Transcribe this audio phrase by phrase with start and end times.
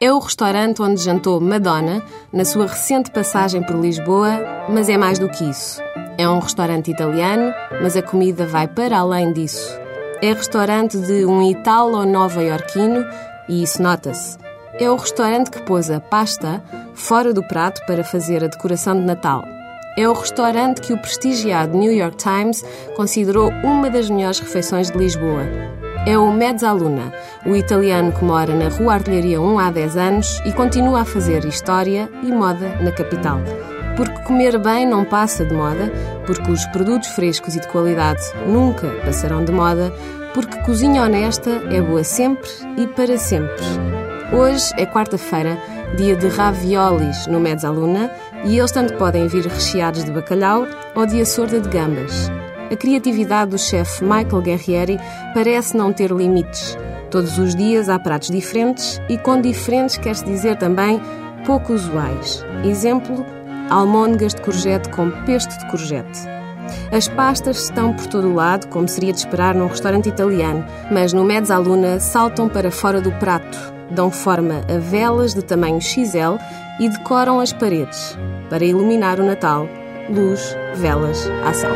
[0.00, 2.00] É o restaurante onde jantou Madonna
[2.32, 4.30] na sua recente passagem por Lisboa,
[4.68, 5.82] mas é mais do que isso.
[6.16, 9.76] É um restaurante italiano, mas a comida vai para além disso.
[10.22, 13.04] É restaurante de um italo nova-iorquino
[13.48, 14.38] e isso nota-se.
[14.74, 16.62] É o restaurante que pôs a pasta
[16.94, 19.42] fora do prato para fazer a decoração de Natal.
[19.96, 24.96] É o restaurante que o prestigiado New York Times considerou uma das melhores refeições de
[24.96, 25.42] Lisboa
[26.08, 27.12] é o Mezzaluna,
[27.44, 31.44] o italiano que mora na Rua Artilharia 1 há 10 anos e continua a fazer
[31.44, 33.38] história e moda na capital.
[33.94, 35.92] Porque comer bem não passa de moda,
[36.24, 39.92] porque os produtos frescos e de qualidade nunca passarão de moda,
[40.32, 43.62] porque cozinha honesta é boa sempre e para sempre.
[44.32, 45.58] Hoje é quarta-feira,
[45.98, 48.10] dia de raviolis no Mezzaluna,
[48.46, 52.30] e eles tanto podem vir recheados de bacalhau ou de açorda de gambas.
[52.70, 54.98] A criatividade do chefe Michael Guerrieri
[55.32, 56.76] parece não ter limites.
[57.10, 61.00] Todos os dias há pratos diferentes e com diferentes quer-se dizer também
[61.46, 62.44] pouco usuais.
[62.64, 63.24] Exemplo,
[63.70, 66.20] almôndegas de courgette com pesto de courgette.
[66.92, 71.14] As pastas estão por todo o lado, como seria de esperar num restaurante italiano, mas
[71.14, 73.56] no Mezzaluna saltam para fora do prato,
[73.90, 76.36] dão forma a velas de tamanho XL
[76.78, 78.18] e decoram as paredes
[78.50, 79.66] para iluminar o Natal.
[80.10, 81.72] Luz, velas, ação.